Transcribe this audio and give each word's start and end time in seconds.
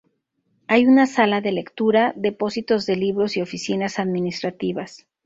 Hay 0.65 0.87
una 0.87 1.05
sala 1.05 1.41
de 1.41 1.51
lectura, 1.51 2.11
depósitos 2.15 2.87
de 2.87 2.95
libros 2.95 3.37
y 3.37 3.41
oficinas 3.43 3.99
administrativas. 3.99 5.05